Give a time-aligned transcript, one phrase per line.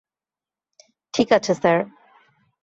[1.13, 1.79] ঠিক আছে স্যার!